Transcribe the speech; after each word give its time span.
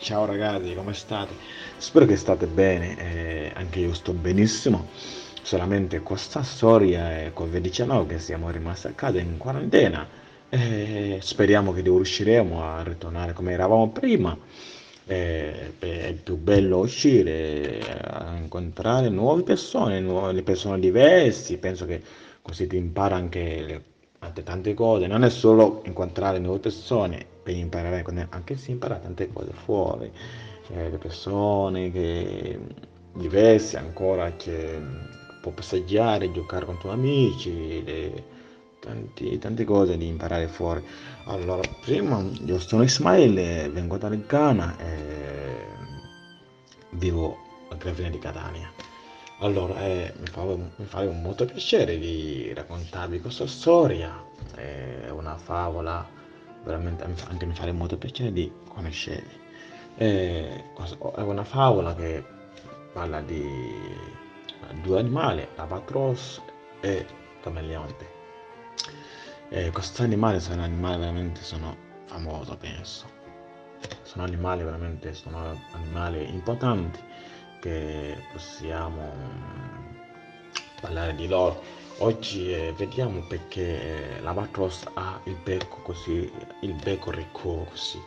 Ciao 0.00 0.24
ragazzi, 0.24 0.74
come 0.74 0.94
state? 0.94 1.34
Spero 1.76 2.06
che 2.06 2.16
state 2.16 2.46
bene, 2.46 2.96
eh, 2.98 3.52
anche 3.54 3.80
io 3.80 3.92
sto 3.92 4.14
benissimo. 4.14 4.88
Solamente 5.42 6.00
questa 6.00 6.42
storia 6.42 7.10
è 7.10 7.32
Covid-19 7.36 8.06
che 8.06 8.18
siamo 8.18 8.48
rimasti 8.48 8.86
a 8.86 8.92
casa 8.92 9.18
in 9.20 9.36
quarantena. 9.36 10.08
Eh, 10.48 11.18
speriamo 11.20 11.74
che 11.74 11.82
riusciremo 11.82 12.64
a 12.64 12.82
ritornare 12.82 13.34
come 13.34 13.52
eravamo 13.52 13.90
prima. 13.90 14.34
Eh, 15.06 15.78
è 15.78 16.14
più 16.14 16.36
bello 16.38 16.78
uscire, 16.78 17.80
incontrare 18.38 19.10
nuove 19.10 19.42
persone, 19.42 20.00
nuove 20.00 20.42
persone 20.42 20.80
diverse. 20.80 21.58
Penso 21.58 21.84
che 21.84 22.02
così 22.40 22.66
ti 22.66 22.76
impara 22.76 23.16
anche 23.16 23.62
le 24.18 24.42
tante 24.42 24.72
cose. 24.72 25.06
Non 25.06 25.24
è 25.24 25.30
solo 25.30 25.82
incontrare 25.84 26.38
nuove 26.38 26.60
persone 26.60 27.38
per 27.50 27.56
imparare, 27.56 28.26
anche 28.30 28.56
se 28.56 28.70
impara 28.70 28.96
tante 28.96 29.32
cose 29.32 29.52
fuori, 29.52 30.10
eh, 30.68 30.90
le 30.90 30.98
persone 30.98 31.90
che, 31.90 32.58
diverse 33.14 33.76
ancora 33.76 34.32
che 34.36 34.80
può 35.42 35.50
passeggiare, 35.52 36.30
giocare 36.32 36.64
con 36.64 36.76
i 36.76 36.78
tuoi 36.78 36.92
amici, 36.92 37.82
le, 37.84 38.24
tanti, 38.78 39.38
tante 39.38 39.64
cose 39.64 39.96
di 39.96 40.06
imparare 40.06 40.46
fuori. 40.46 40.84
Allora, 41.24 41.62
prima 41.80 42.22
io 42.44 42.58
sono 42.60 42.82
Ismail, 42.82 43.70
vengo 43.72 43.96
dal 43.98 44.16
Ghana 44.26 44.78
e 44.78 45.64
vivo 46.90 47.36
a 47.70 47.74
Gravina 47.74 48.10
di 48.10 48.18
Catania. 48.18 48.70
Allora, 49.42 49.80
eh, 49.80 50.12
mi, 50.18 50.26
fa, 50.26 50.42
mi 50.44 50.84
fa 50.84 51.02
molto 51.04 51.46
piacere 51.46 51.98
di 51.98 52.52
raccontarvi 52.54 53.20
questa 53.20 53.46
storia, 53.46 54.22
è 54.54 55.08
una 55.08 55.38
favola, 55.38 56.06
veramente 56.64 57.04
anche 57.04 57.46
mi 57.46 57.54
fa 57.54 57.70
molto 57.72 57.96
piacere 57.96 58.32
di 58.32 58.50
conoscervi. 58.68 59.38
È, 59.94 60.64
una 61.16 61.44
favola 61.44 61.94
che 61.94 62.24
parla 62.92 63.20
di 63.20 63.44
due 64.82 64.98
animali, 64.98 65.46
l'albatros 65.56 66.42
e 66.80 67.06
cameleonte. 67.42 68.18
E 69.48 69.70
questi 69.70 70.02
animali 70.02 70.40
sono 70.40 70.62
animali 70.62 70.98
veramente 70.98 71.42
sono 71.42 71.76
famosi, 72.06 72.56
penso. 72.56 73.06
Sono 74.02 74.24
animali 74.24 74.62
veramente, 74.62 75.14
sono 75.14 75.58
animali 75.72 76.28
importanti 76.28 77.00
che 77.60 78.16
possiamo 78.32 79.12
parlare 80.80 81.14
di 81.14 81.28
loro. 81.28 81.62
Oggi 82.02 82.50
eh, 82.50 82.72
vediamo 82.78 83.20
perché 83.20 84.16
eh, 84.16 84.20
l'albatros 84.22 84.86
ha 84.94 85.20
il 85.24 85.36
becco 85.44 85.82
così, 85.82 86.32
il 86.62 86.72
becco 86.82 87.10
ricco 87.10 87.66
così, 87.68 88.00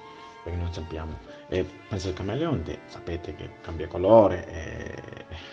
perché 0.43 0.57
non 0.57 0.73
sappiamo. 0.73 1.15
E 1.47 1.63
penso 1.87 2.07
al 2.07 2.15
camaleonte, 2.15 2.79
sapete 2.87 3.35
che 3.35 3.51
cambia 3.61 3.87
colore, 3.87 4.45
è, 4.47 4.95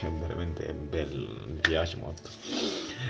è 0.01 0.11
veramente 0.11 0.73
bello, 0.73 1.49
mi 1.49 1.61
piace 1.61 1.99
molto. 1.99 2.31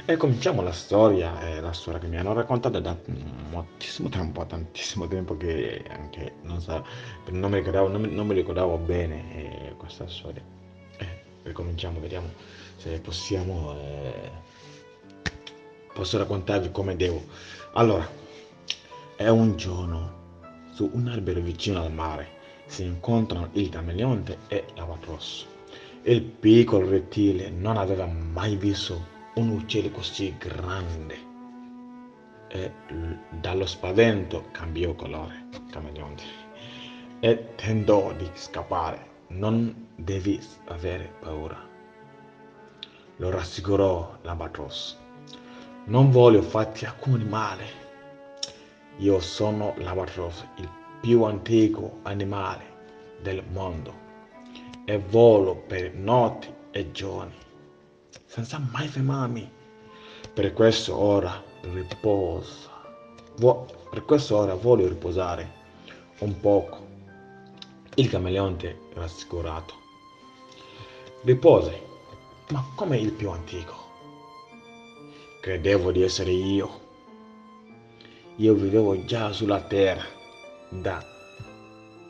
E 0.05 0.17
cominciamo 0.17 0.63
la 0.63 0.73
storia, 0.73 1.41
eh, 1.43 1.61
la 1.61 1.73
storia 1.73 2.01
che 2.01 2.09
mi 2.09 2.17
hanno 2.17 2.33
raccontato 2.33 2.81
da 2.81 2.97
moltissimo 3.51 4.09
tempo, 4.09 4.45
tantissimo 4.45 5.07
tempo 5.07 5.37
che 5.37 5.85
anche 5.91 6.33
non, 6.43 6.61
so, 6.61 6.85
non, 7.29 7.53
mi, 7.53 7.59
ricordavo, 7.59 7.87
non, 7.87 8.03
non 8.03 8.27
mi 8.27 8.35
ricordavo 8.35 8.79
bene 8.79 9.69
eh, 9.69 9.75
questa 9.77 10.09
storia 10.09 10.59
ricominciamo, 11.43 12.01
vediamo 12.01 12.29
se 12.77 12.99
possiamo, 13.01 13.75
eh, 13.79 14.31
posso 15.93 16.19
raccontarvi 16.19 16.71
come 16.71 16.97
devo. 16.97 17.25
Allora, 17.75 18.09
è 19.17 19.29
un 19.29 19.57
giorno, 19.57 20.19
su 20.73 20.91
un 20.93 21.09
albero 21.09 21.41
vicino 21.41 21.83
al 21.83 21.93
mare, 21.93 22.39
si 22.67 22.85
incontrano 22.85 23.49
il 23.53 23.69
cameleonte 23.69 24.39
e 24.49 24.65
l'albatros. 24.75 25.47
Il 26.03 26.23
piccolo 26.23 26.89
rettile 26.89 27.51
non 27.51 27.77
aveva 27.77 28.07
mai 28.07 28.57
visto 28.57 29.19
un 29.35 29.51
uccello 29.51 29.91
così 29.91 30.35
grande 30.39 31.29
e 32.49 32.73
dallo 33.31 33.67
spavento 33.67 34.47
cambiò 34.51 34.95
colore, 34.95 35.49
cameleonte, 35.71 36.23
e 37.21 37.55
tentò 37.55 38.13
di 38.15 38.29
scappare 38.35 39.09
non 39.29 39.89
devi 39.95 40.41
avere 40.67 41.13
paura. 41.21 41.69
Lo 43.17 43.31
rassicurò 43.31 44.19
l'Abatros. 44.23 44.97
Non 45.91 46.13
voglio 46.13 46.41
farti 46.41 46.85
alcun 46.85 47.23
male. 47.23 47.65
Io 48.99 49.19
sono 49.19 49.75
l'Abatros, 49.79 50.47
il 50.59 50.69
più 51.01 51.25
antico 51.25 51.99
animale 52.03 52.63
del 53.21 53.43
mondo 53.51 53.93
e 54.85 54.99
volo 54.99 55.57
per 55.57 55.93
notti 55.95 56.49
e 56.71 56.93
giorni 56.93 57.35
senza 58.25 58.65
mai 58.71 58.87
fermarmi. 58.87 59.51
Per 60.33 60.53
questo 60.53 60.97
ora 60.97 61.43
riposa. 61.63 62.71
Per 63.91 64.05
questo 64.05 64.37
ora 64.37 64.55
voglio 64.55 64.87
riposare 64.87 65.53
un 66.21 66.39
poco 66.39 66.87
il 67.97 68.09
cameleonte 68.09 68.79
rassicurato. 68.95 69.75
Ripose, 71.23 71.83
ma 72.51 72.65
come 72.77 72.97
il 72.97 73.11
più 73.11 73.29
antico? 73.31 73.80
Credevo 75.41 75.91
di 75.91 76.03
essere 76.03 76.33
io. 76.33 76.69
Io 78.37 78.53
vivevo 78.53 79.07
già 79.07 79.33
sulla 79.33 79.63
terra 79.63 80.05
da 80.69 81.03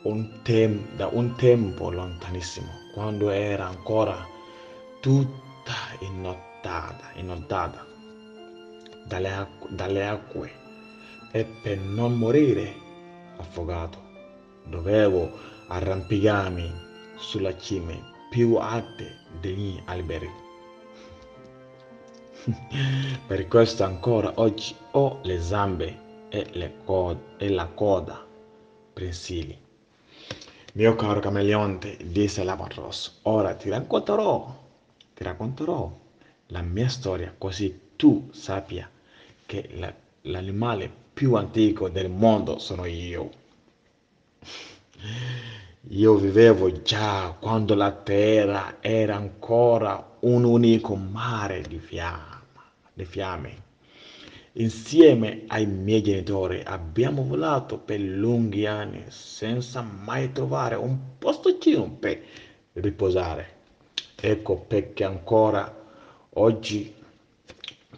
un, 0.03 0.41
tem- 0.43 0.95
da 0.97 1.07
un 1.07 1.33
tempo 1.37 1.89
lontanissimo, 1.89 2.67
quando 2.93 3.29
era 3.29 3.67
ancora 3.67 4.27
tutta 4.99 5.95
innotata, 6.01 7.11
innotata 7.15 7.85
dalle, 9.07 9.31
acqu- 9.31 9.69
dalle 9.69 10.07
acque 10.07 10.51
e 11.31 11.45
per 11.45 11.77
non 11.77 12.17
morire 12.17 12.75
affogato 13.37 13.97
dovevo 14.65 15.31
arrampicarmi 15.67 16.69
sulla 17.15 17.57
cime 17.57 17.97
più 18.29 18.55
alte 18.55 19.19
degli 19.39 19.81
alberi. 19.85 20.50
per 23.27 23.47
questo 23.47 23.83
ancora 23.83 24.33
oggi 24.35 24.75
ho 24.91 25.19
le 25.23 25.41
zampe 25.41 25.97
e, 26.29 26.47
le 26.53 26.73
e 27.37 27.49
la 27.49 27.67
coda 27.67 28.25
prensili. 28.93 29.57
Mio 30.73 30.95
caro 30.95 31.19
cameleonte, 31.19 31.97
disse 32.03 32.43
l'Abatros, 32.43 33.19
ora 33.23 33.53
ti 33.55 33.69
racconterò, 33.69 34.59
ti 35.13 35.23
racconterò 35.23 35.99
la 36.47 36.61
mia 36.61 36.87
storia 36.87 37.33
così 37.37 37.89
tu 37.95 38.29
sappia 38.31 38.89
che 39.45 39.69
la, 39.73 39.93
l'animale 40.21 40.91
più 41.13 41.35
antico 41.35 41.89
del 41.89 42.09
mondo 42.09 42.57
sono 42.57 42.85
io. 42.85 43.29
Io 45.89 46.13
vivevo 46.15 46.71
già 46.83 47.35
quando 47.39 47.73
la 47.73 47.91
terra 47.91 48.77
era 48.81 49.15
ancora 49.15 50.17
un 50.19 50.43
unico 50.43 50.93
mare 50.93 51.63
di, 51.63 51.79
fiamma, 51.79 52.39
di 52.93 53.03
fiamme. 53.03 53.63
Insieme 54.53 55.45
ai 55.47 55.65
miei 55.65 56.03
genitori 56.03 56.61
abbiamo 56.63 57.23
volato 57.23 57.79
per 57.79 57.99
lunghi 57.99 58.67
anni 58.67 59.05
senza 59.07 59.81
mai 59.81 60.31
trovare 60.31 60.75
un 60.75 61.17
postocino 61.17 61.89
per 61.89 62.21
riposare. 62.73 63.55
Ecco 64.15 64.57
perché 64.57 65.03
ancora 65.03 65.83
oggi 66.33 66.93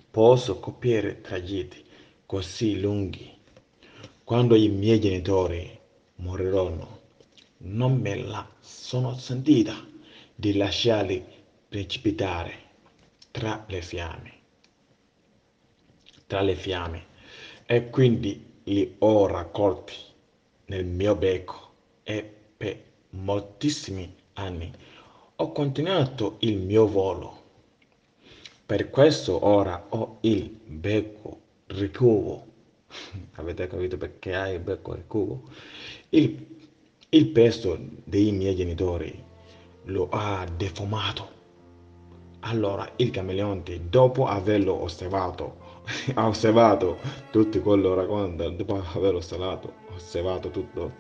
posso 0.10 0.58
copiare 0.60 1.20
tragitti 1.20 1.84
così 2.26 2.80
lunghi. 2.80 3.30
Quando 4.24 4.56
i 4.56 4.70
miei 4.70 5.02
genitori 5.02 5.78
moriranno, 6.16 7.02
non 7.66 8.00
me 8.00 8.16
la 8.16 8.48
sono 8.60 9.16
sentita 9.18 9.74
di 10.36 10.56
lasciarli 10.56 11.24
precipitare 11.70 12.62
tra 13.32 13.64
le 13.68 13.82
fiamme. 13.82 14.34
Tra 16.28 16.42
le 16.42 16.56
fiamme. 16.56 17.06
E 17.66 17.90
quindi 17.90 18.52
li 18.64 18.96
ho 19.00 19.28
raccolti 19.28 19.94
nel 20.66 20.86
mio 20.86 21.16
becco 21.16 21.72
e 22.04 22.30
per 22.58 22.84
moltissimi 23.12 24.14
anni 24.34 24.72
ho 25.36 25.52
continuato 25.52 26.38
il 26.40 26.58
mio 26.58 26.88
volo. 26.88 27.42
Per 28.66 28.90
questo 28.90 29.46
ora 29.46 29.86
ho 29.90 30.18
il 30.22 30.50
becco 30.50 31.40
ricuvo. 31.68 32.46
Avete 33.36 33.68
capito 33.68 33.98
perché 33.98 34.36
hai 34.36 34.54
il 34.56 34.60
becco 34.60 34.94
ricuvo? 34.94 35.50
Il 36.10 36.54
il 37.14 37.28
pesto 37.28 37.78
dei 38.06 38.32
miei 38.32 38.56
genitori 38.56 39.24
lo 39.86 40.10
ha 40.10 40.48
deformato. 40.58 41.30
Allora 42.40 42.92
il 42.96 43.12
cameleonte, 43.12 43.88
dopo 43.88 44.26
averlo 44.26 44.82
osservato, 44.82 45.58
ha 46.16 46.28
osservato 46.28 46.98
tutto 47.30 47.62
quello 47.62 47.94
racconta, 47.94 48.50
dopo 48.50 48.82
averlo 48.96 49.20
osservato, 49.20 49.74
osservato 49.94 50.50
tutto, 50.50 50.94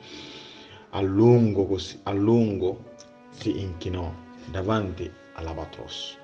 a 0.92 1.02
lungo 1.02 1.66
così, 1.66 2.00
a 2.04 2.12
lungo 2.12 2.92
si 3.32 3.60
inchinò 3.60 4.14
davanti 4.52 5.12
all'albatros. 5.34 6.16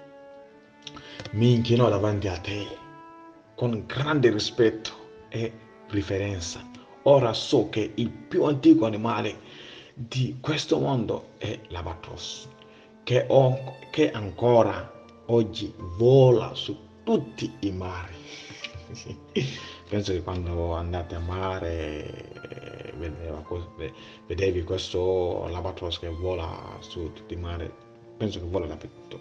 Mi 1.31 1.53
inchinò 1.55 1.89
davanti 1.89 2.27
a 2.27 2.37
te 2.37 2.67
con 3.55 3.85
grande 3.87 4.29
rispetto 4.29 4.91
e 5.29 5.51
riverenza. 5.87 6.63
Ora 7.03 7.33
so 7.33 7.69
che 7.69 7.91
il 7.95 8.11
più 8.11 8.43
antico 8.43 8.85
animale 8.85 9.68
di 10.07 10.37
questo 10.39 10.79
mondo 10.79 11.31
è 11.37 11.59
l'albatros, 11.67 12.47
che, 13.03 13.27
che 13.91 14.11
ancora 14.11 15.03
oggi 15.25 15.73
vola 15.97 16.53
su 16.53 16.73
tutti 17.03 17.51
i 17.59 17.71
mari. 17.71 18.15
Penso 19.89 20.13
che 20.13 20.21
quando 20.21 20.73
andate 20.73 21.15
a 21.15 21.19
mare 21.19 22.93
vedeva, 22.95 23.43
vedevi 24.27 24.63
questo 24.63 25.43
albatros 25.43 25.99
che 25.99 26.07
vola 26.07 26.77
su 26.79 27.11
tutti 27.11 27.33
i 27.33 27.37
mari, 27.37 27.69
penso 28.17 28.39
che 28.39 28.45
vola 28.45 28.67
dappertutto. 28.67 29.19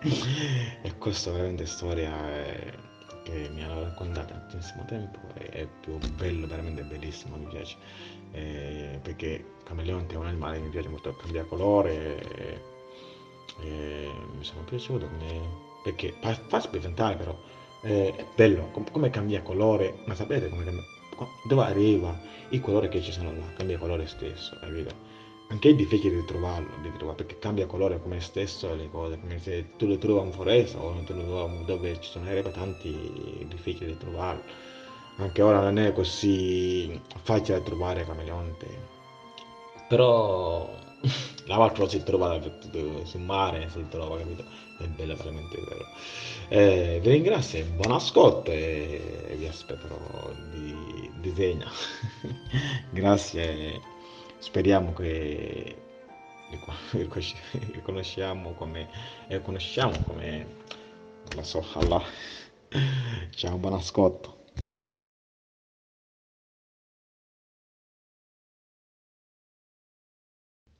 e 0.82 0.96
questa 0.96 1.30
è 1.30 1.32
veramente 1.32 1.66
storia 1.66 2.14
eh, 2.30 2.91
che 3.22 3.50
mi 3.52 3.62
hanno 3.62 3.82
raccontato 3.82 4.32
tantissimo 4.32 4.84
tempo 4.84 5.18
e 5.34 5.48
è 5.48 5.66
più 5.80 5.98
bello, 6.16 6.46
veramente 6.46 6.82
bellissimo, 6.82 7.36
mi 7.36 7.46
piace. 7.46 7.76
Eh, 8.32 8.98
perché 9.02 9.44
cameleonte 9.64 10.14
è 10.14 10.18
un 10.18 10.26
animale 10.26 10.56
che 10.56 10.62
mi 10.62 10.70
piace 10.70 10.88
molto, 10.88 11.14
cambia 11.16 11.44
colore 11.44 12.20
e, 12.36 12.60
e 13.60 14.10
mi 14.36 14.44
sono 14.44 14.62
piaciuto 14.62 15.06
come, 15.06 15.40
perché 15.82 16.14
fa, 16.20 16.34
fa 16.34 16.60
spaventare 16.60 17.16
però 17.16 17.36
eh, 17.82 18.14
è 18.14 18.26
bello 18.34 18.70
come 18.90 19.10
cambia 19.10 19.42
colore 19.42 19.98
ma 20.06 20.14
sapete 20.14 20.48
come 20.48 20.64
cambia 20.64 20.82
dove 21.44 21.62
arriva 21.62 22.18
il 22.48 22.60
colore 22.60 22.88
che 22.88 23.02
ci 23.02 23.12
sono 23.12 23.32
là, 23.32 23.44
cambia 23.54 23.78
colore 23.78 24.06
stesso, 24.06 24.56
capito? 24.60 25.11
Anche 25.52 25.68
è 25.68 25.74
difficile 25.74 26.16
di 26.16 26.24
trovarlo, 26.24 26.70
di 26.80 26.90
trovare, 26.96 27.18
perché 27.18 27.38
cambia 27.38 27.66
colore 27.66 28.00
come 28.00 28.20
stesso 28.20 28.74
le 28.74 28.88
cose, 28.88 29.18
come 29.20 29.38
se 29.38 29.76
tu 29.76 29.86
le 29.86 29.98
trovi 29.98 30.26
in 30.26 30.32
foresta 30.32 30.80
o 30.80 30.92
tu 31.04 31.12
le 31.12 31.24
trovi 31.26 31.64
dove 31.66 32.00
ci 32.00 32.10
sono 32.10 32.26
erbe 32.26 32.50
tanti, 32.52 33.38
è 33.38 33.44
difficile 33.44 33.88
di 33.88 33.98
trovarlo. 33.98 34.42
Anche 35.18 35.42
ora 35.42 35.60
non 35.60 35.78
è 35.78 35.92
così 35.92 36.98
facile 37.22 37.62
trovare 37.62 38.06
cameleonte, 38.06 38.66
però 39.88 40.66
l'altro 41.44 41.86
si 41.86 42.02
trova 42.02 42.40
sul 43.04 43.20
mare, 43.20 43.68
si 43.68 43.84
trova, 43.90 44.16
capito? 44.16 44.44
È 44.78 44.86
bello, 44.86 45.14
veramente 45.16 45.58
vero. 45.68 45.86
Eh, 46.48 46.98
vi 47.02 47.10
ringrazio, 47.10 47.62
buon 47.66 47.92
ascolto 47.92 48.50
e 48.50 49.34
vi 49.36 49.46
aspetterò 49.46 50.32
di 50.50 51.10
disegno. 51.20 51.66
Grazie, 52.88 53.91
speriamo 54.42 54.92
che 54.92 55.76
riconosciamo 57.70 58.52
come, 58.58 58.88
riconosciamo 59.28 59.96
come, 60.04 60.46
lo 61.34 61.42
so, 61.42 61.64
Allah. 61.74 62.02
Ciao, 63.30 63.56
buon 63.56 63.74
ascolto. 63.74 64.40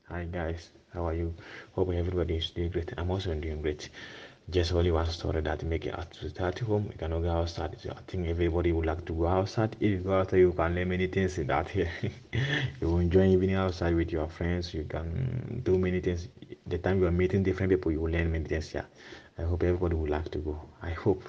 Hi 0.09 0.25
guys, 0.29 0.71
how 0.93 1.07
are 1.07 1.15
you? 1.17 1.33
Hope 1.71 1.95
everybody 1.95 2.35
is 2.35 2.51
doing 2.51 2.69
great. 2.69 2.93
I'm 2.97 3.09
also 3.09 3.33
doing 3.33 3.61
great. 3.61 3.89
Just 4.49 4.73
only 4.73 4.91
one 4.91 5.07
story 5.07 5.41
that 5.41 5.63
make 5.63 5.85
it 5.85 5.95
to 6.19 6.29
start 6.29 6.59
home. 6.59 6.89
You 6.91 6.97
cannot 6.97 7.21
go 7.21 7.31
outside. 7.31 7.77
So 7.79 7.91
I 7.91 8.01
think 8.07 8.27
everybody 8.27 8.71
would 8.71 8.85
like 8.85 9.05
to 9.05 9.13
go 9.13 9.27
outside. 9.27 9.75
If 9.79 9.91
you 9.91 9.97
go 9.97 10.19
outside, 10.19 10.37
you 10.37 10.51
can 10.51 10.75
learn 10.75 10.89
many 10.89 11.07
things 11.07 11.37
in 11.37 11.47
that 11.47 11.69
here. 11.69 11.89
you 12.81 12.97
enjoy 12.97 13.27
evening 13.27 13.55
outside 13.55 13.95
with 13.95 14.11
your 14.11 14.27
friends. 14.27 14.73
You 14.73 14.83
can 14.83 15.61
do 15.63 15.77
many 15.77 16.01
things. 16.01 16.27
The 16.67 16.77
time 16.77 16.99
you 16.99 17.07
are 17.07 17.11
meeting 17.11 17.43
different 17.43 17.71
people, 17.71 17.91
you 17.91 18.01
will 18.01 18.11
learn 18.11 18.31
many 18.31 18.45
things. 18.45 18.73
Yeah, 18.73 18.85
I 19.37 19.43
hope 19.43 19.63
everybody 19.63 19.95
would 19.95 20.09
like 20.09 20.29
to 20.31 20.39
go. 20.39 20.59
I 20.81 20.91
hope 20.91 21.23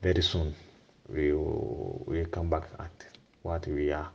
very 0.00 0.22
soon 0.22 0.54
we 1.08 1.32
will 1.32 2.02
we 2.06 2.24
come 2.24 2.48
back 2.48 2.68
at 2.78 3.06
what 3.42 3.66
we 3.66 3.92
are 3.92 4.10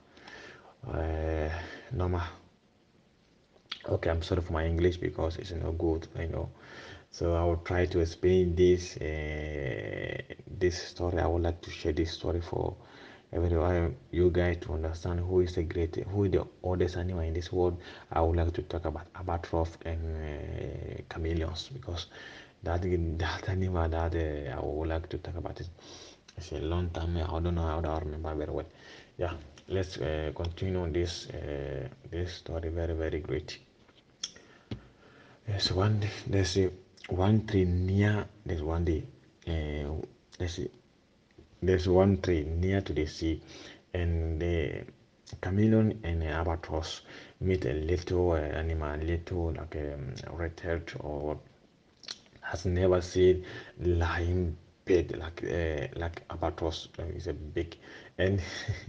uh, 0.92 1.50
normal 1.92 2.22
okay 3.88 4.10
i'm 4.10 4.22
sorry 4.22 4.42
for 4.42 4.54
my 4.54 4.66
english 4.66 4.98
because 4.98 5.38
it's 5.38 5.52
not 5.52 5.78
good 5.78 6.08
i 6.18 6.26
know 6.26 6.50
so 7.18 7.34
i 7.36 7.44
will 7.44 7.62
try 7.69 7.84
to 7.94 8.00
explain 8.00 8.56
this 8.56 8.96
uh, 8.98 10.18
this 10.60 10.75
story. 10.90 11.19
I 11.19 11.28
would 11.28 11.44
like 11.44 11.62
to 11.62 11.72
share 11.72 11.92
this 11.94 12.12
story 12.12 12.42
for 12.42 12.75
everyone 13.34 13.96
you 14.12 14.30
guys 14.30 14.58
to 14.62 14.74
understand 14.74 15.19
who 15.19 15.42
is 15.42 15.54
the 15.56 15.64
great 15.64 15.96
who 16.12 16.25
is 16.25 16.31
the 16.31 16.46
oldest 16.64 16.95
animal 16.97 17.24
in 17.24 17.33
this 17.33 17.52
world. 17.52 17.78
I 18.12 18.21
would 18.21 18.36
like 18.36 18.54
to 18.54 18.62
talk 18.62 18.86
about 18.86 19.07
albatross 19.16 19.69
and 19.86 20.00
uh, 20.16 21.02
chameleons 21.12 21.69
because 21.74 22.07
that 22.64 22.81
that 23.18 23.50
animal 23.50 23.88
that 23.90 24.16
uh, 24.16 24.57
i 24.57 24.59
would 24.64 24.88
like 24.90 25.09
to 25.09 25.18
talk 25.18 25.36
about 25.36 25.59
it. 25.59 25.69
It's 26.38 26.52
a 26.52 26.59
long 26.59 26.90
time 26.92 27.18
i 27.18 27.40
don't 27.40 27.56
know 27.56 27.64
how 27.64 27.81
to 27.81 28.06
remember 28.06 28.36
very 28.36 28.52
well. 28.52 28.69
Yeah 29.18 29.33
let's 29.68 29.97
uh, 29.97 30.31
continue 30.36 30.92
this 30.92 31.28
this 32.12 32.33
story. 32.33 32.69
Very 32.69 32.94
very 32.94 33.19
great. 33.19 33.57
There's 35.47 35.71
one 35.71 36.02
there's 36.28 36.57
a 36.57 36.69
one 37.09 37.45
tree 37.47 37.66
near 37.66 38.26
there's 38.45 38.61
one 38.61 38.83
day 38.85 39.04
uh, 39.47 39.94
there's 40.37 40.59
a, 40.59 40.68
there's 41.61 41.87
one 41.87 42.21
tree 42.21 42.44
near 42.44 42.81
to 42.81 42.94
the 42.94 43.06
sea 43.06 43.42
and 43.94 44.42
the 44.42 44.83
chameleon 45.42 45.99
and 46.04 46.21
the 46.21 46.28
albatross 46.28 47.02
meet 47.40 47.66
a 47.66 47.73
little 47.73 48.31
uh, 48.31 48.35
animal 48.35 48.97
little 48.99 49.54
like 49.54 49.76
a 49.76 49.94
um, 49.94 50.14
red 50.33 50.61
or 50.99 51.40
has 52.42 52.66
never 52.66 53.02
seen 53.02 53.44
lion 53.80 54.57
big 54.85 55.16
like 55.18 55.44
uh, 55.44 55.87
like 55.99 56.23
albatross 56.30 56.87
uh, 56.99 57.04
is 57.04 57.28
a 57.28 57.33
big 57.33 57.76
and 58.18 58.42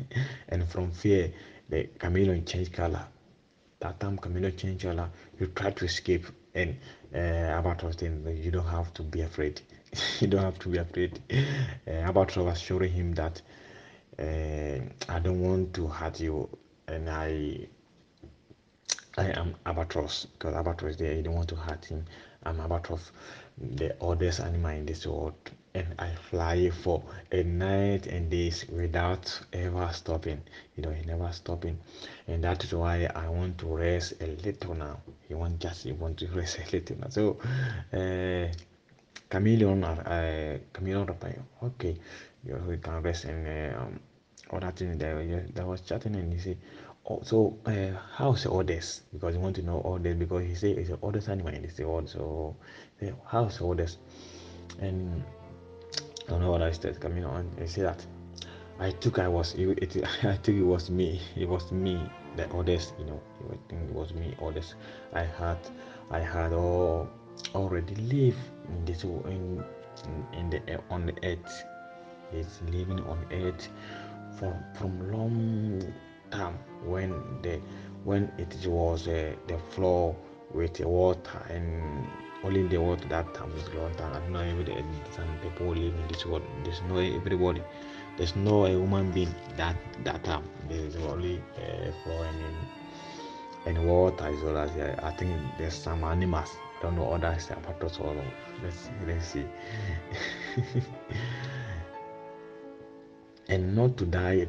and 0.48 0.68
from 0.68 0.90
fear 0.92 1.32
the 1.68 1.88
chameleon 1.98 2.44
change 2.44 2.72
color. 2.72 3.04
That 3.80 4.00
time 4.00 4.16
chameleon 4.18 4.56
change 4.56 4.82
color 4.82 5.10
you 5.38 5.48
try 5.48 5.70
to 5.70 5.84
escape 5.84 6.26
and 6.58 6.76
uh, 7.14 7.56
Albatross 7.56 7.96
saying 7.98 8.40
you 8.42 8.50
don't 8.50 8.66
have 8.66 8.92
to 8.94 9.02
be 9.02 9.22
afraid. 9.22 9.60
you 10.20 10.26
don't 10.26 10.42
have 10.42 10.58
to 10.60 10.68
be 10.68 10.78
afraid. 10.78 11.20
Uh, 11.86 12.12
was 12.12 12.60
showing 12.60 12.92
him 12.92 13.14
that 13.14 13.40
uh, 14.18 15.12
I 15.12 15.18
don't 15.20 15.40
want 15.40 15.74
to 15.74 15.86
hurt 15.86 16.20
you, 16.20 16.48
and 16.88 17.08
I 17.08 17.68
I 19.18 19.32
am 19.36 19.56
Albatross 19.66 20.26
because 20.26 20.54
Albatross 20.54 20.94
there. 20.94 21.12
You 21.12 21.22
don't 21.22 21.34
want 21.34 21.48
to 21.48 21.56
hurt 21.56 21.84
him. 21.84 22.04
I'm 22.44 22.60
Albatross, 22.60 23.10
the 23.58 23.96
oldest 23.98 24.38
animal 24.38 24.70
in 24.70 24.86
this 24.86 25.08
world, 25.08 25.34
and 25.74 25.88
I 25.98 26.14
fly 26.30 26.70
for 26.70 27.02
a 27.32 27.42
night 27.42 28.06
and 28.06 28.30
days 28.30 28.64
without 28.68 29.40
ever 29.52 29.90
stopping. 29.92 30.40
You 30.76 30.84
know, 30.84 30.90
he 30.90 31.04
never 31.04 31.32
stopping, 31.32 31.80
and 32.28 32.44
that 32.44 32.62
is 32.62 32.72
why 32.72 33.10
I 33.12 33.28
want 33.28 33.58
to 33.58 33.66
rest 33.66 34.14
a 34.20 34.26
little 34.26 34.74
now. 34.74 35.00
He 35.26 35.34
want 35.34 35.58
just 35.58 35.82
he 35.82 35.90
want 35.90 36.18
to 36.18 36.26
rest 36.34 36.60
a 36.60 36.70
little 36.70 36.98
now. 36.98 37.08
So, 37.08 37.38
uh, 37.92 38.52
chameleon, 39.28 39.82
uh, 39.82 40.58
chameleon, 40.72 41.08
okay, 41.64 41.96
you 42.44 42.78
can 42.80 43.02
rest 43.02 43.24
and 43.24 43.74
um, 43.74 44.00
other 44.52 44.70
thing 44.70 44.96
there. 44.96 45.44
That 45.54 45.66
was 45.66 45.80
chatting 45.80 46.14
and 46.14 46.32
he 46.32 46.38
said. 46.38 46.58
Oh, 47.10 47.20
so 47.22 47.56
uh, 47.64 47.98
how's 48.16 48.42
the 48.44 48.52
others? 48.52 49.00
Because 49.14 49.34
you 49.34 49.40
want 49.40 49.56
to 49.56 49.62
know 49.62 49.80
others 49.80 50.14
because 50.16 50.44
he 50.44 50.54
say 50.54 50.72
it's 50.72 50.90
the 50.90 50.98
oldest 51.00 51.30
animal 51.30 51.54
in 51.54 51.62
this 51.62 51.78
world. 51.78 52.06
So 52.06 52.54
how's 53.24 53.58
the 53.58 53.66
others? 53.66 53.96
And 54.78 55.24
I 56.26 56.30
don't 56.30 56.42
know 56.42 56.50
what 56.50 56.60
I 56.60 56.70
said 56.70 57.00
coming 57.00 57.24
on. 57.24 57.50
They 57.56 57.66
say 57.66 57.80
that 57.82 58.04
I 58.78 58.90
took 58.90 59.18
I 59.18 59.26
was 59.26 59.54
it, 59.54 59.96
it, 59.96 60.04
I 60.22 60.36
think 60.36 60.58
it 60.58 60.64
was 60.64 60.90
me. 60.90 61.18
It 61.34 61.48
was 61.48 61.72
me 61.72 61.98
the 62.36 62.46
others. 62.54 62.92
You 62.98 63.06
know, 63.06 63.22
I 63.50 63.56
think 63.70 63.88
it 63.88 63.94
was 63.94 64.12
me 64.12 64.36
others. 64.42 64.74
I 65.14 65.22
had 65.22 65.58
I 66.10 66.18
had 66.20 66.52
all 66.52 67.08
already 67.54 67.94
lived 67.94 68.36
in 68.68 68.84
this 68.84 69.04
in 69.04 69.64
in 70.34 70.50
the 70.50 70.60
on 70.90 71.06
the 71.06 71.14
earth. 71.24 71.64
It's 72.34 72.60
living 72.70 73.00
on 73.04 73.24
earth 73.32 73.70
from 74.38 74.52
from 74.74 75.10
long 75.10 75.80
time 76.30 76.58
when 76.84 77.10
the 77.42 77.60
when 78.04 78.30
it 78.38 78.54
was 78.66 79.08
uh, 79.08 79.34
the 79.46 79.58
floor 79.70 80.16
with 80.54 80.74
the 80.74 80.88
water 80.88 81.44
and 81.50 82.06
only 82.44 82.66
the 82.68 82.78
water 82.78 83.06
that 83.08 83.34
time 83.34 83.52
is 83.52 83.68
long 83.74 83.94
time. 83.96 84.12
I 84.14 84.18
don't 84.20 84.32
know 84.32 84.40
every 84.40 84.74
some 85.14 85.28
people 85.42 85.68
live 85.68 85.94
in 85.94 86.08
this 86.08 86.24
world. 86.24 86.42
There's 86.64 86.80
no 86.88 86.98
everybody. 86.98 87.62
There's 88.16 88.36
no 88.36 88.64
a 88.64 88.70
human 88.70 89.10
being 89.12 89.34
that 89.56 89.76
that 90.04 90.24
time. 90.24 90.44
There's 90.68 90.96
only 90.96 91.42
uh, 91.56 91.92
floor 92.04 92.24
and 92.24 92.54
and 93.66 93.88
water 93.88 94.24
as 94.24 94.42
well 94.42 94.58
as 94.58 94.70
uh, 94.70 94.98
I 95.02 95.10
think 95.12 95.32
there's 95.58 95.74
some 95.74 96.04
animals. 96.04 96.50
I 96.78 96.82
don't 96.82 96.96
know 96.96 97.12
other 97.12 97.36
that's 97.80 97.98
all. 97.98 98.16
Let's 98.62 98.90
let's 99.06 99.26
see. 99.26 99.44
and 103.48 103.74
not 103.74 103.96
to 103.96 104.04
die, 104.04 104.46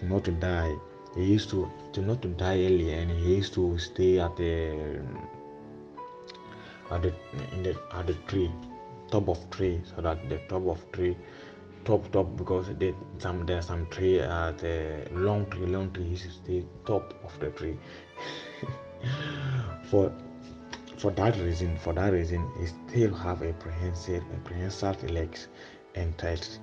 Rose. 0.00 0.10
Not 0.10 0.24
to 0.24 0.32
die 0.32 0.76
he 1.14 1.24
used 1.24 1.50
to 1.50 1.70
to 1.92 2.00
not 2.00 2.22
to 2.22 2.28
die 2.28 2.64
early 2.64 2.92
and 2.92 3.10
he 3.10 3.36
used 3.36 3.54
to 3.54 3.78
stay 3.78 4.18
at 4.18 4.36
the 4.36 4.98
at 6.90 7.02
the 7.02 7.12
in 7.52 7.62
the 7.62 7.76
at 7.92 8.06
the 8.06 8.14
tree 8.26 8.50
top 9.10 9.28
of 9.28 9.50
tree 9.50 9.80
so 9.84 10.00
that 10.00 10.28
the 10.28 10.38
top 10.48 10.66
of 10.66 10.80
tree 10.92 11.16
top 11.84 12.10
top 12.12 12.36
because 12.36 12.68
they, 12.78 12.94
some 13.18 13.44
there's 13.44 13.66
some 13.66 13.86
tree 13.86 14.20
at 14.20 14.58
the 14.58 15.06
long 15.12 15.44
tree 15.50 15.66
long 15.66 15.90
tree 15.92 16.04
used 16.04 16.24
to 16.24 16.30
stay 16.30 16.64
top 16.86 17.14
of 17.24 17.38
the 17.40 17.50
tree 17.50 17.76
for 19.90 20.12
for 20.96 21.10
that 21.10 21.36
reason 21.38 21.76
for 21.76 21.92
that 21.92 22.12
reason 22.12 22.48
he 22.58 22.66
still 22.66 23.12
have 23.12 23.42
a 23.42 23.52
prehensile 23.54 24.22
prehensile 24.44 24.96
legs 25.10 25.48
and 25.94 26.16
thighs 26.16 26.58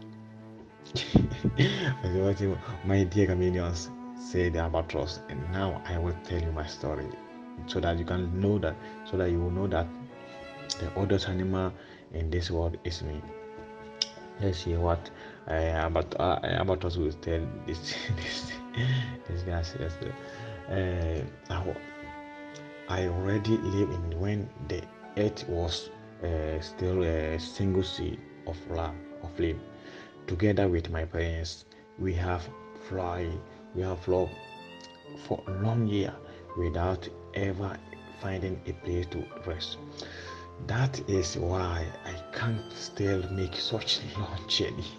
my 2.85 3.03
dear 3.03 3.27
comedians 3.27 3.89
say 4.19 4.49
the 4.49 4.59
albatross 4.59 5.19
and 5.29 5.39
now 5.51 5.81
i 5.85 5.97
will 5.97 6.15
tell 6.23 6.41
you 6.41 6.51
my 6.51 6.65
story 6.65 7.07
so 7.67 7.79
that 7.79 7.97
you 7.97 8.05
can 8.05 8.39
know 8.39 8.57
that 8.57 8.75
so 9.05 9.17
that 9.17 9.29
you 9.29 9.39
will 9.39 9.51
know 9.51 9.67
that 9.67 9.87
the 10.79 10.93
oldest 10.95 11.27
animal 11.27 11.73
in 12.13 12.29
this 12.29 12.49
world 12.51 12.77
is 12.83 13.03
me. 13.03 13.21
Let's 14.41 14.59
see 14.59 14.75
what 14.75 15.09
uh, 15.49 15.81
about 15.83 16.15
uh, 16.19 16.63
will 16.63 16.77
tell 16.77 17.45
this 17.65 17.95
this 18.15 18.51
this 19.27 19.41
guy 19.43 19.61
says 19.61 19.93
uh, 20.69 21.73
I 22.87 23.07
already 23.07 23.57
live 23.57 23.89
in 23.89 24.19
when 24.19 24.49
the 24.67 24.81
earth 25.17 25.47
was 25.49 25.89
uh, 26.23 26.59
still 26.61 27.03
a 27.03 27.37
single 27.39 27.83
sea 27.83 28.17
of 28.47 28.57
love 28.71 28.95
of 29.23 29.31
flame 29.33 29.59
together 30.29 30.67
with 30.67 30.91
my 30.91 31.03
parents 31.03 31.65
we 31.97 32.13
have 32.13 32.47
fly 32.87 33.27
we 33.73 33.81
have 33.81 33.99
flown 33.99 34.29
for 35.27 35.41
a 35.47 35.51
long 35.63 35.87
year 35.87 36.13
without 36.55 37.09
ever 37.33 37.75
finding 38.21 38.61
a 38.67 38.73
place 38.85 39.07
to 39.07 39.23
rest. 39.47 39.77
That 40.67 40.93
is 41.09 41.35
why 41.37 41.83
i 42.05 42.13
can't 42.37 42.71
still 42.73 43.23
make 43.31 43.55
such 43.55 44.01
long 44.17 44.39
journey. 44.47 44.91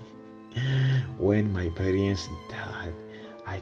When 1.18 1.52
my 1.52 1.68
parents 1.68 2.28
died 2.50 2.94
i 3.46 3.60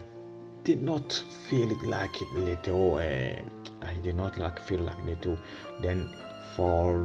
did 0.64 0.82
not 0.82 1.22
feel 1.48 1.70
like 1.84 2.22
it 2.22 2.32
little 2.32 2.94
uh, 2.94 3.86
i 3.90 3.94
did 4.02 4.16
not 4.16 4.38
like 4.38 4.58
feel 4.68 4.80
like 4.88 5.04
little 5.04 5.36
then 5.82 6.08
fall 6.56 6.98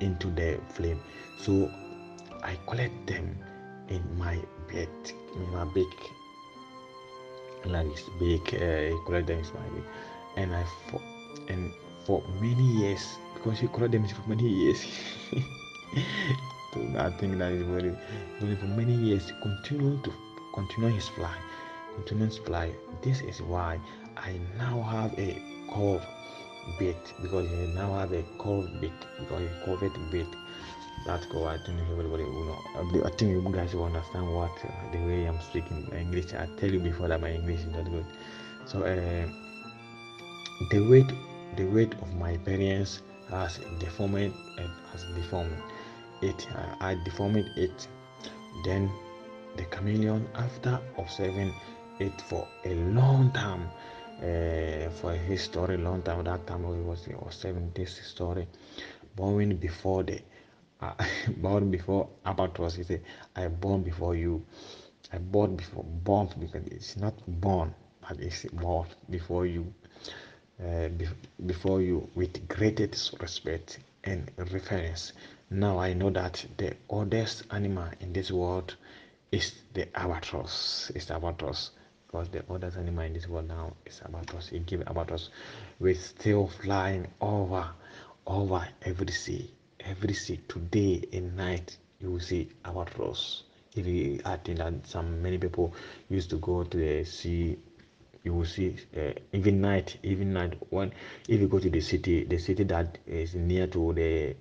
into 0.00 0.28
the 0.40 0.60
flame. 0.68 1.00
So 1.36 1.68
i 2.44 2.56
collect 2.70 3.06
them 3.08 3.36
in 3.88 4.02
my 4.18 4.38
bed 4.70 4.88
in 5.34 5.52
my 5.52 5.64
big 5.64 5.86
like 7.64 7.86
this 7.88 8.04
big 8.18 8.42
uh, 8.54 9.10
them 9.26 9.38
in 9.38 9.44
my 9.54 9.68
bed 9.74 9.84
and 10.36 10.54
i 10.54 10.64
for 10.90 11.00
and 11.48 11.72
for 12.04 12.22
many 12.40 12.62
years 12.62 13.18
because 13.34 13.58
he 13.58 13.68
collect 13.68 13.92
them 13.92 14.06
for 14.08 14.28
many 14.28 14.48
years 14.48 14.80
so 16.72 16.80
i 16.98 17.10
think 17.18 17.38
that 17.38 17.52
is 17.52 17.66
very 17.66 17.92
very 18.40 18.56
for 18.56 18.66
many 18.66 18.94
years 18.94 19.32
continue 19.42 20.00
to 20.02 20.12
continue 20.54 20.90
his 20.94 21.08
fly 21.08 21.34
continue 21.96 22.26
his 22.26 22.38
fly 22.38 22.70
this 23.02 23.20
is 23.22 23.42
why 23.42 23.78
i 24.16 24.32
now 24.58 24.80
have 24.82 25.12
a 25.18 25.40
curved 25.72 26.06
bait 26.78 27.14
because 27.22 27.48
he 27.48 27.56
now 27.74 27.94
have 27.94 28.12
a 28.12 28.22
curved 28.38 28.80
bait 28.80 28.92
because 29.18 29.42
a 29.42 29.64
curved 29.64 30.10
bait 30.10 30.26
I 31.08 31.58
think 31.64 31.78
everybody 31.90 32.24
will 32.24 32.44
know. 32.44 33.04
I 33.04 33.10
think 33.10 33.30
you 33.30 33.40
guys 33.52 33.74
will 33.74 33.84
understand 33.84 34.34
what 34.34 34.50
uh, 34.64 34.92
the 34.92 34.98
way 34.98 35.24
I'm 35.24 35.40
speaking 35.40 35.90
English. 35.96 36.34
I 36.34 36.46
tell 36.58 36.70
you 36.70 36.80
before 36.80 37.08
that 37.08 37.20
my 37.20 37.30
English 37.30 37.60
is 37.60 37.66
not 37.66 37.84
good. 37.84 38.04
So 38.66 38.82
uh, 38.82 39.26
the 40.70 40.80
weight, 40.90 41.10
the 41.56 41.64
weight 41.64 41.94
of 42.02 42.14
my 42.16 42.36
parents 42.38 43.02
has 43.30 43.58
deformed, 43.78 44.34
uh, 44.58 44.68
has 44.92 45.04
deformed 45.14 45.56
it. 46.20 46.46
Uh, 46.54 46.74
I 46.80 46.94
deformed 47.04 47.48
it. 47.56 47.88
Then 48.64 48.90
the 49.56 49.64
chameleon, 49.64 50.28
after 50.34 50.78
observing 50.98 51.54
it 52.00 52.20
for 52.22 52.46
a 52.64 52.74
long 52.74 53.32
time, 53.32 53.70
uh, 54.18 54.90
for 55.00 55.12
a 55.12 55.16
history, 55.16 55.76
long 55.76 56.02
time. 56.02 56.24
That 56.24 56.46
time 56.46 56.68
we 56.68 56.82
was 56.82 57.08
observing 57.22 57.72
this 57.74 57.96
story, 58.04 58.46
born 59.16 59.56
before 59.56 60.02
the 60.02 60.20
born 61.38 61.70
before 61.70 62.08
albatross. 62.24 62.76
He 62.76 62.84
said, 62.84 63.02
I 63.34 63.48
born 63.48 63.82
before 63.82 64.14
you. 64.14 64.44
I 65.12 65.18
born 65.18 65.56
before 65.56 65.84
born 65.84 66.28
because 66.38 66.66
it's 66.66 66.96
not 66.96 67.14
born, 67.26 67.74
but 68.00 68.20
it's 68.20 68.44
born 68.44 68.86
before 69.10 69.46
you. 69.46 69.72
Uh, 70.62 70.88
be, 70.88 71.06
before 71.46 71.80
you 71.80 72.08
with 72.16 72.48
greatest 72.48 73.14
respect 73.20 73.78
and 74.02 74.28
reverence 74.36 75.12
Now 75.50 75.78
I 75.78 75.92
know 75.94 76.10
that 76.10 76.44
the 76.56 76.74
oldest 76.88 77.44
animal 77.52 77.88
in 78.00 78.12
this 78.12 78.32
world 78.32 78.74
is 79.30 79.54
the 79.74 79.86
albatross. 79.96 80.90
It's 80.94 81.06
the 81.06 81.14
albatross 81.14 81.70
because 82.06 82.28
the 82.30 82.44
oldest 82.48 82.76
animal 82.76 83.04
in 83.04 83.12
this 83.14 83.28
world 83.28 83.48
now 83.48 83.74
is 83.86 84.00
albatross. 84.04 84.50
It 84.52 84.66
gives 84.66 84.84
albatross 84.86 85.30
with 85.78 86.00
still 86.00 86.48
flying 86.48 87.06
over 87.20 87.70
over 88.26 88.68
every 88.82 89.12
sea 89.12 89.52
every 89.88 90.12
today 90.48 91.02
and 91.14 91.34
night 91.36 91.78
you 91.98 92.10
will 92.10 92.20
see 92.20 92.48
our 92.64 92.78
albatross 92.78 93.44
if 93.74 93.86
you 93.86 94.20
i 94.26 94.36
think 94.36 94.58
that 94.58 94.74
some 94.86 95.22
many 95.22 95.38
people 95.38 95.72
used 96.10 96.28
to 96.28 96.36
go 96.36 96.62
to 96.62 96.76
the 96.76 97.04
sea 97.04 97.56
you 98.22 98.34
will 98.34 98.44
see 98.44 98.76
uh, 98.96 99.12
even 99.32 99.60
night 99.62 99.96
even 100.02 100.32
night 100.32 100.54
when 100.70 100.92
if 101.28 101.40
you 101.40 101.48
go 101.48 101.58
to 101.58 101.70
the 101.70 101.80
city 101.80 102.24
the 102.24 102.36
city 102.38 102.64
that 102.64 102.98
is 103.06 103.34
near 103.34 103.66
to 103.66 103.92
the 103.94 104.36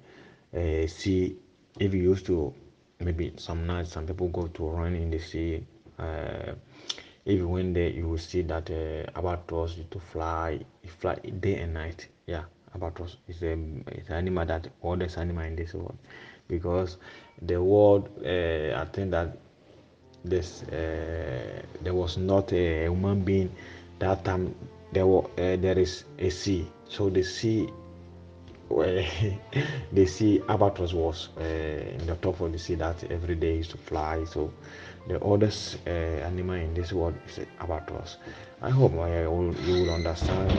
uh, 0.54 0.86
sea 0.88 1.38
if 1.80 1.94
you 1.94 2.02
used 2.02 2.26
to 2.26 2.54
maybe 3.00 3.32
some 3.38 3.66
nights 3.66 3.94
some 3.94 4.06
people 4.06 4.28
go 4.28 4.48
to 4.48 4.68
run 4.68 4.96
in 4.96 5.10
the 5.10 5.20
sea 5.20 5.64
uh, 5.98 6.54
if 7.26 7.38
you 7.40 7.48
went 7.48 7.74
there 7.74 7.90
you 7.90 8.08
will 8.08 8.18
see 8.18 8.42
that 8.42 8.70
uh, 8.70 9.10
albatross 9.18 9.78
to 9.92 10.00
fly 10.00 10.60
fly 11.00 11.16
day 11.16 11.60
and 11.60 11.74
night. 11.74 12.08
Yeah 12.26 12.44
albatross 12.78 13.18
is 13.28 13.42
a 13.42 13.58
it's 13.88 14.10
an 14.10 14.16
animal 14.16 14.46
that 14.46 14.68
oldest 14.82 15.18
animal 15.18 15.44
in 15.44 15.56
this 15.56 15.74
world? 15.74 15.98
Because 16.48 16.98
the 17.42 17.62
world 17.62 18.10
uh, 18.26 18.80
I 18.80 18.86
think 18.94 19.12
that 19.12 19.38
this 20.24 20.64
uh, 20.64 21.62
there 21.82 21.94
was 21.94 22.18
not 22.18 22.52
a 22.54 22.84
human 22.84 23.22
being 23.22 23.52
that 24.00 24.24
time. 24.24 24.56
There 24.94 25.06
were 25.08 25.26
uh, 25.26 25.58
there 25.58 25.78
is 25.78 26.06
a 26.20 26.30
sea. 26.30 26.68
So 26.88 27.10
the 27.10 27.24
sea 27.24 27.70
where 28.68 29.06
the 29.94 30.06
sea 30.06 30.42
albatross 30.50 30.94
was 30.94 31.30
uh, 31.38 31.44
in 31.44 32.06
the 32.06 32.16
top 32.16 32.42
of 32.42 32.52
the 32.52 32.60
sea 32.60 32.76
that 32.76 33.02
every 33.12 33.36
day 33.36 33.58
used 33.58 33.72
to 33.72 33.78
fly. 33.78 34.24
So 34.26 34.52
the 35.08 35.20
oldest 35.20 35.78
uh, 35.88 35.90
animal 35.90 36.56
in 36.56 36.74
this 36.74 36.92
world 36.92 37.16
is 37.28 37.46
albatross. 37.60 38.18
I 38.62 38.70
hope 38.70 38.92
you 38.92 39.74
will 39.74 39.94
understand 39.94 40.52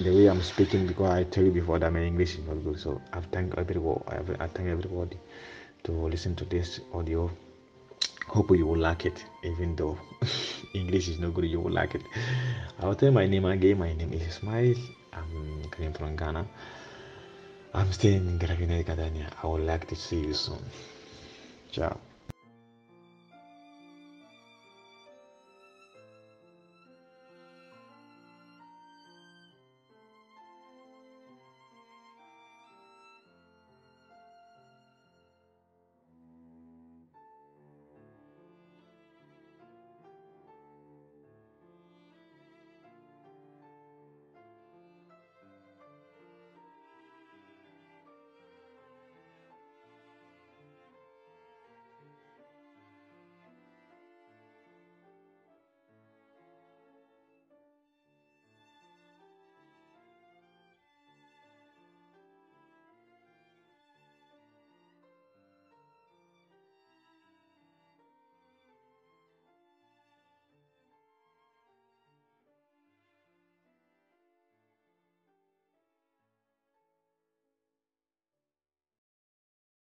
the 0.00 0.10
way 0.10 0.26
I'm 0.26 0.42
speaking 0.42 0.86
because 0.86 1.10
I 1.10 1.24
tell 1.24 1.44
you 1.44 1.50
before 1.50 1.78
that 1.78 1.92
my 1.92 2.02
English 2.02 2.36
is 2.38 2.46
not 2.46 2.62
good. 2.64 2.78
So 2.78 3.00
I 3.12 3.20
thank 3.20 3.56
everybody. 3.56 4.00
I 4.40 4.46
thank 4.48 4.68
everybody 4.68 5.18
to 5.84 5.92
listen 5.92 6.34
to 6.36 6.44
this 6.44 6.80
audio. 6.92 7.30
Hope 8.28 8.56
you 8.56 8.66
will 8.66 8.78
like 8.78 9.04
it, 9.04 9.24
even 9.44 9.76
though 9.76 9.98
English 10.74 11.08
is 11.08 11.18
not 11.18 11.34
good. 11.34 11.44
You 11.44 11.60
will 11.60 11.72
like 11.72 11.94
it. 11.94 12.02
I'll 12.80 12.94
tell 12.94 13.12
my 13.12 13.26
name 13.26 13.44
again. 13.44 13.78
My 13.78 13.92
name 13.92 14.12
is 14.12 14.22
Ismail. 14.22 14.76
I'm 15.12 15.68
coming 15.70 15.92
from 15.92 16.16
Ghana. 16.16 16.46
I'm 17.74 17.92
staying 17.92 18.26
in 18.28 18.38
Gravina, 18.38 18.84
Catania. 18.84 19.28
I 19.42 19.46
would 19.46 19.62
like 19.62 19.88
to 19.88 19.96
see 19.96 20.20
you 20.20 20.34
soon. 20.34 20.62
Ciao. 21.70 22.11